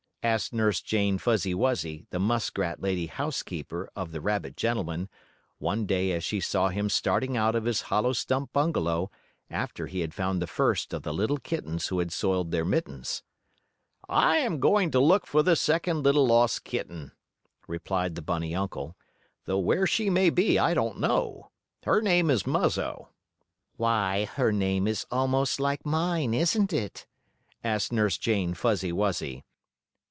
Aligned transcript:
asked 0.23 0.53
Nurse 0.53 0.81
Jane 0.83 1.17
Fuzzy 1.17 1.55
Wuzzy, 1.55 2.05
the 2.11 2.19
muskrat 2.19 2.79
lady 2.79 3.07
housekeeper, 3.07 3.89
of 3.95 4.11
the 4.11 4.21
rabbit 4.21 4.55
gentleman, 4.55 5.09
one 5.57 5.87
day 5.87 6.11
as 6.11 6.23
she 6.23 6.39
saw 6.39 6.69
him 6.69 6.89
starting 6.91 7.35
out 7.35 7.55
of 7.55 7.65
his 7.65 7.81
hollow 7.89 8.13
stump 8.13 8.53
bungalow, 8.53 9.09
after 9.49 9.87
he 9.87 10.01
had 10.01 10.13
found 10.13 10.39
the 10.39 10.45
first 10.45 10.93
of 10.93 11.01
the 11.01 11.11
little 11.11 11.39
kittens 11.39 11.87
who 11.87 11.97
had 11.97 12.11
soiled 12.13 12.51
their 12.51 12.63
mittens. 12.63 13.23
"I 14.07 14.37
am 14.37 14.59
going 14.59 14.91
to 14.91 14.99
look 14.99 15.25
for 15.25 15.41
the 15.41 15.55
second 15.55 16.03
little 16.03 16.27
lost 16.27 16.63
kitten," 16.63 17.13
replied 17.67 18.13
the 18.13 18.21
bunny 18.21 18.53
uncle, 18.53 18.95
"though 19.45 19.57
where 19.57 19.87
she 19.87 20.11
may 20.11 20.29
be 20.29 20.59
I 20.59 20.75
don't 20.75 20.99
know. 20.99 21.49
Her 21.83 21.99
name 21.99 22.29
is 22.29 22.45
Muzzo." 22.45 23.07
"Why, 23.75 24.25
her 24.25 24.51
name 24.51 24.87
is 24.87 25.03
almost 25.09 25.59
like 25.59 25.83
mine, 25.83 26.35
isn't 26.35 26.71
it?" 26.71 27.07
asked 27.63 27.91
Nurse 27.91 28.19
Jane 28.19 28.53
Fuzzy 28.53 28.91
Wuzzy. 28.91 29.43